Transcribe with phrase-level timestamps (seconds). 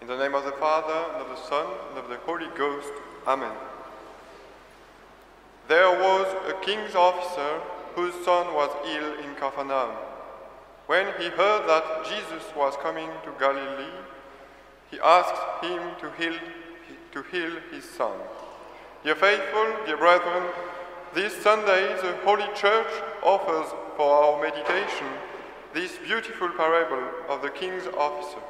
[0.00, 2.88] In the name of the Father, and of the Son, and of the Holy Ghost.
[3.26, 3.52] Amen.
[5.68, 7.60] There was a king's officer
[7.94, 9.90] whose son was ill in Capernaum.
[10.86, 13.92] When he heard that Jesus was coming to Galilee,
[14.90, 16.38] he asked him to heal,
[17.12, 18.16] to heal his son.
[19.04, 20.44] Dear faithful, dear brethren,
[21.12, 22.90] this Sunday the Holy Church
[23.22, 25.08] offers for our meditation
[25.74, 28.40] this beautiful parable of the king's officer.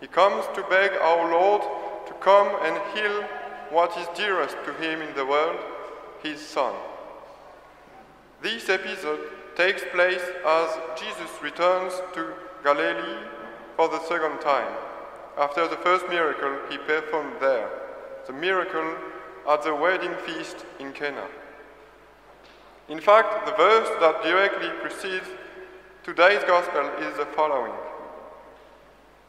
[0.00, 1.62] He comes to beg our Lord
[2.06, 3.22] to come and heal
[3.70, 5.58] what is dearest to him in the world,
[6.22, 6.74] his son.
[8.42, 9.20] This episode
[9.56, 12.32] takes place as Jesus returns to
[12.62, 13.24] Galilee
[13.76, 14.72] for the second time,
[15.38, 17.68] after the first miracle he performed there,
[18.26, 18.94] the miracle
[19.48, 21.26] at the wedding feast in Cana.
[22.88, 25.26] In fact, the verse that directly precedes
[26.04, 27.72] today's gospel is the following.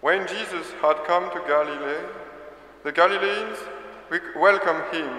[0.01, 2.05] When Jesus had come to Galilee,
[2.83, 3.57] the Galileans
[4.35, 5.09] welcomed him,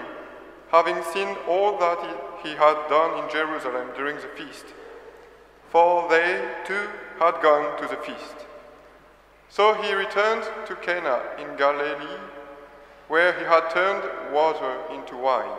[0.71, 1.99] having seen all that
[2.43, 4.65] he, had done in Jerusalem during the feast,
[5.69, 6.87] for they too
[7.19, 8.47] had gone to the feast.
[9.49, 12.17] So he returned to Cana in Galilee,
[13.09, 15.57] where he had turned water into wine.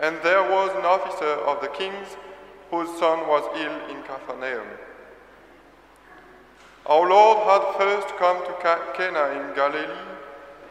[0.00, 2.16] And there was an officer of the king's
[2.70, 4.66] whose son was ill in Capernaum.
[6.86, 8.52] Our Lord had first come to
[8.94, 10.04] Cana in Galilee,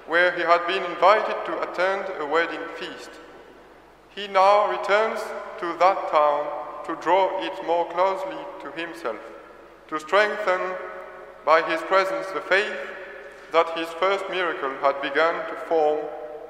[0.05, 3.09] where he had been invited to attend a wedding feast.
[4.09, 5.19] He now returns
[5.59, 6.45] to that town
[6.85, 9.17] to draw it more closely to himself,
[9.87, 10.61] to strengthen
[11.45, 12.77] by his presence the faith
[13.51, 15.99] that his first miracle had begun to form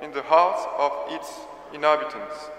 [0.01, 1.39] in the hearts of its
[1.73, 2.49] inhabitants.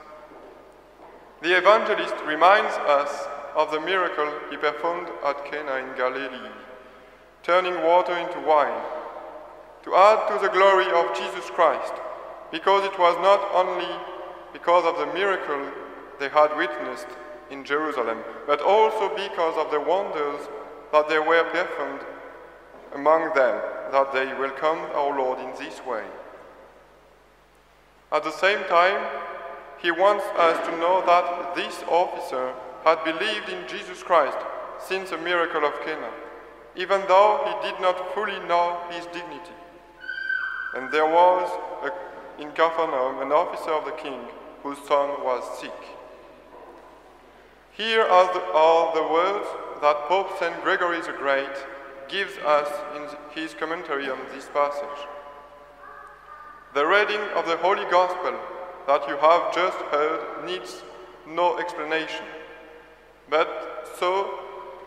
[1.42, 6.48] The evangelist reminds us of the miracle he performed at Cana in Galilee
[7.44, 8.82] turning water into wine,
[9.82, 11.92] to add to the glory of Jesus Christ,
[12.50, 13.86] because it was not only
[14.52, 15.70] because of the miracle
[16.18, 17.06] they had witnessed
[17.50, 20.40] in Jerusalem, but also because of the wonders
[20.90, 22.00] that they were performed
[22.94, 23.60] among them,
[23.92, 26.04] that they welcomed our Lord in this way.
[28.10, 29.06] At the same time,
[29.82, 32.54] he wants us to know that this officer
[32.84, 34.38] had believed in Jesus Christ
[34.78, 36.10] since the miracle of Cana
[36.76, 39.56] even though he did not fully know his dignity.
[40.74, 41.48] And there was
[41.84, 44.20] a, in Capernaum an officer of the king
[44.62, 45.80] whose son was sick.
[47.76, 49.46] Here are the, are the words
[49.82, 50.62] that Pope St.
[50.62, 51.54] Gregory the Great
[52.08, 55.08] gives us in his commentary on this passage.
[56.74, 58.34] The reading of the Holy Gospel
[58.86, 60.82] that you have just heard needs
[61.26, 62.24] no explanation,
[63.30, 64.38] but so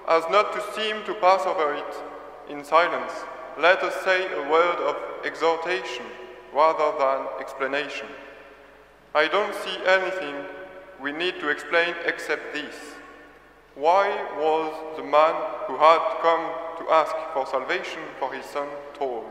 [0.07, 1.95] as not to seem to pass over it
[2.50, 3.13] in silence,
[3.59, 4.95] let us say a word of
[5.25, 6.06] exhortation
[6.53, 8.07] rather than explanation.
[9.13, 10.35] I don't see anything
[11.01, 12.75] we need to explain except this.
[13.75, 14.09] Why
[14.40, 15.35] was the man
[15.67, 19.25] who had come to ask for salvation for his son told,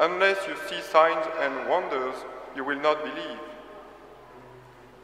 [0.00, 2.16] Unless you see signs and wonders,
[2.54, 3.38] you will not believe?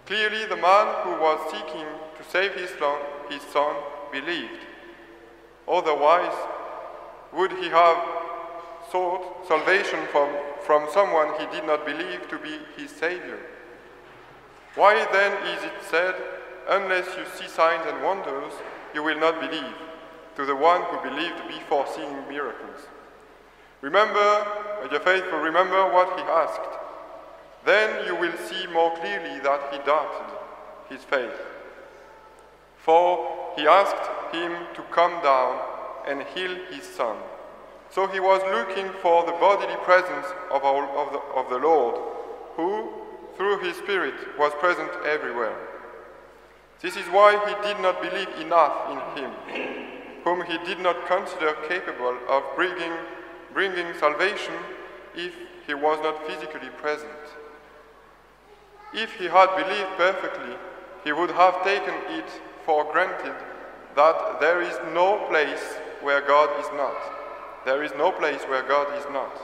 [0.07, 1.87] Clearly, the man who was seeking
[2.19, 2.71] to save his
[3.53, 3.77] son,
[4.11, 4.67] believed.
[5.69, 6.35] Otherwise,
[7.33, 7.99] would he have
[8.91, 10.29] sought salvation from,
[10.63, 13.39] from someone he did not believe to be his Savior?
[14.75, 16.15] Why then is it said,
[16.69, 18.53] Unless you see signs and wonders,
[18.95, 19.75] you will not believe,
[20.37, 22.87] to the one who believed before seeing miracles?
[23.81, 24.47] Remember,
[24.89, 26.79] dear faithful, remember what he asked.
[27.65, 30.37] Then you will see more clearly that he doubted
[30.89, 31.39] his faith.
[32.77, 35.59] For he asked him to come down
[36.07, 37.17] and heal his son.
[37.91, 42.01] So he was looking for the bodily presence of, of, the, of the Lord,
[42.57, 42.89] who,
[43.37, 45.57] through his Spirit, was present everywhere.
[46.81, 49.31] This is why he did not believe enough in him,
[50.25, 52.93] whom he did not consider capable of bringing,
[53.53, 54.55] bringing salvation
[55.15, 55.35] if
[55.67, 57.11] he was not physically present.
[58.95, 60.57] If he had believed perfectly,
[61.05, 62.29] he would have taken it
[62.65, 63.35] for granted
[63.97, 65.63] that there is no place
[66.03, 66.97] where God is not.
[67.65, 69.37] There is no place where God is not.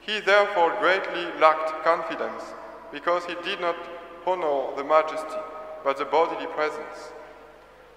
[0.00, 2.42] He therefore greatly lacked confidence
[2.92, 3.76] because he did not
[4.26, 5.40] honor the majesty,
[5.84, 7.12] but the bodily presence.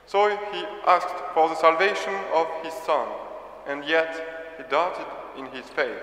[0.06, 3.08] So he asked for the salvation of his son,
[3.68, 5.06] and yet he doubted
[5.38, 6.02] in his faith.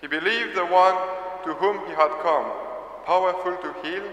[0.00, 0.94] He believed the one
[1.44, 2.46] to whom he had come,
[3.06, 4.04] powerful to heal,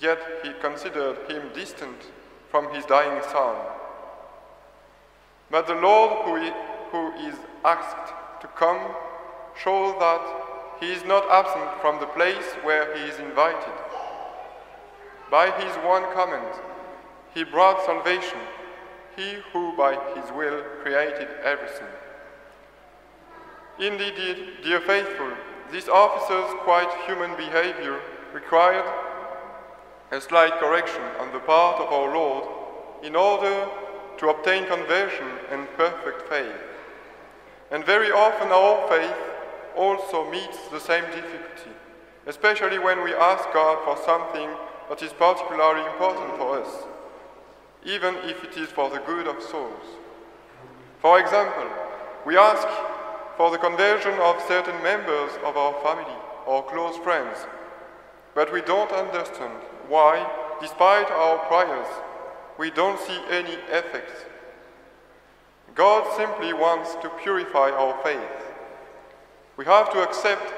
[0.00, 1.98] yet he considered him distant
[2.50, 3.56] from his dying son.
[5.50, 6.52] But the Lord who,
[6.90, 8.80] who is asked to come
[9.62, 10.20] shows that
[10.80, 13.72] he is not absent from the place where he is invited.
[15.30, 16.54] By his one command,
[17.34, 18.38] he brought salvation,
[19.16, 21.88] he who by his will created everything.
[23.78, 25.32] Indeed, dear faithful,
[25.70, 28.00] this officer's quite human behavior
[28.32, 28.84] required
[30.10, 32.44] a slight correction on the part of our Lord
[33.02, 33.68] in order
[34.18, 36.60] to obtain conversion and perfect faith.
[37.70, 39.16] And very often our faith
[39.76, 41.70] also meets the same difficulty,
[42.26, 44.48] especially when we ask God for something
[44.88, 46.84] that is particularly important for us,
[47.84, 49.84] even if it is for the good of souls.
[51.00, 51.68] For example,
[52.24, 52.66] we ask
[53.36, 56.16] for the conversion of certain members of our family
[56.46, 57.46] or close friends,
[58.34, 60.24] but we don't understand why,
[60.60, 61.86] despite our prayers,
[62.58, 64.24] we don't see any effects.
[65.74, 68.52] God simply wants to purify our faith.
[69.56, 70.52] We have to accept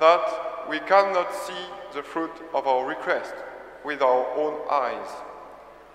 [0.00, 3.34] that we cannot see the fruit of our request
[3.84, 5.08] with our own eyes.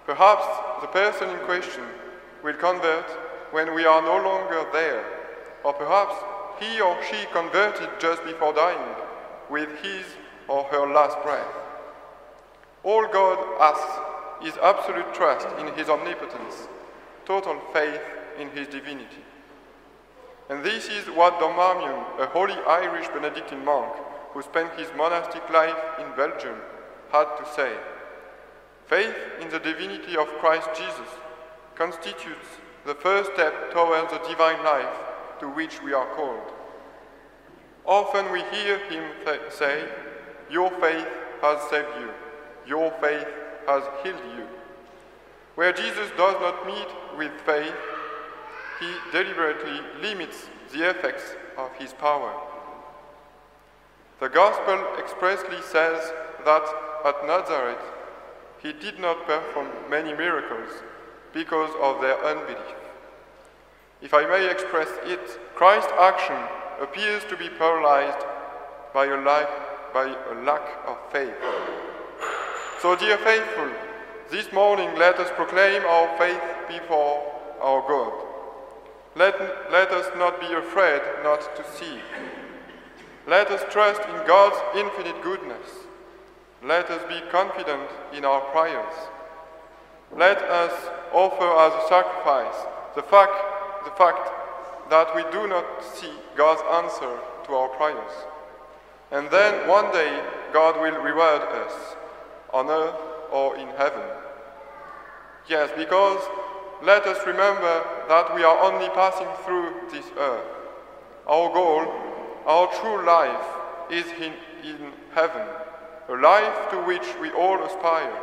[0.06, 0.46] Perhaps
[0.82, 1.84] the person in question
[2.44, 3.06] will convert
[3.52, 5.04] when we are no longer there,
[5.64, 6.16] or perhaps
[6.60, 8.96] he or she converted just before dying
[9.50, 10.06] with his
[10.48, 11.59] or her last breath.
[12.84, 16.68] All God asks is absolute trust in his omnipotence,
[17.26, 18.02] total faith
[18.40, 19.24] in his divinity.
[20.50, 23.94] And this is what Dom Marmion, a holy Irish Benedictine monk
[24.34, 26.56] who spent his monastic life in Belgium,
[27.12, 27.74] had to say.
[28.88, 31.10] Faith in the divinity of Christ Jesus
[31.76, 32.48] constitutes
[32.86, 34.96] the first step towards the divine life
[35.40, 36.52] to which we are called.
[37.86, 39.04] Often we hear him
[39.50, 39.88] say,
[40.50, 41.08] Your faith
[41.42, 42.10] has saved you,
[42.70, 43.28] your faith
[43.68, 44.46] has healed you.
[45.56, 46.88] Where Jesus does not meet
[47.18, 47.76] with faith,
[48.80, 52.32] he deliberately limits the effects of his power.
[54.20, 56.00] The Gospel expressly says
[56.46, 56.64] that
[57.06, 57.84] at Nazareth
[58.62, 60.70] he did not perform many miracles
[61.34, 62.76] because of their unbelief.
[64.02, 66.38] If I may express it, Christ's action
[66.82, 68.26] appears to be paralyzed
[68.94, 69.50] by a lack,
[69.94, 71.36] by a lack of faith.
[72.82, 73.68] So, dear faithful,
[74.32, 77.30] this morning let us proclaim our faith before
[77.60, 78.14] our God.
[79.18, 79.38] Let,
[79.70, 82.00] let us not be afraid not to see.
[83.28, 85.70] Let us trust in God's infinite goodness.
[86.64, 88.96] Let us be confident in our prayers.
[90.16, 90.72] Let us
[91.12, 92.66] offer as a sacrifice
[92.96, 93.36] the fact,
[93.84, 94.32] the fact
[94.90, 98.14] that we do not see God's answer to our prayers.
[99.12, 100.24] And then one day
[100.54, 101.98] God will reward us
[102.54, 102.96] on earth
[103.32, 104.04] or in heaven.
[105.48, 106.20] Yes, because
[106.84, 110.46] let us remember that we are only passing through this earth.
[111.28, 111.94] Our goal,
[112.46, 113.46] our true life,
[113.92, 115.46] is in, in heaven,
[116.08, 118.18] a life to which we all aspire,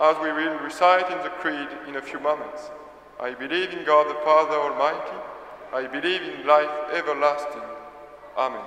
[0.00, 2.70] as we will recite in the Creed in a few moments.
[3.20, 5.18] I believe in God the Father Almighty.
[5.72, 7.62] I believe in life everlasting.
[8.36, 8.64] Amen.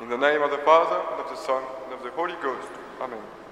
[0.00, 2.68] In the name of the Father, and of the Son, and of the Holy Ghost.
[3.00, 3.43] Amen.